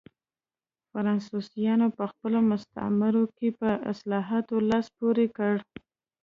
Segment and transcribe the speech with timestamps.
[0.91, 5.53] فرانسویانو په خپلو مستعمرو کې په اصلاحاتو لاس پورې کړ.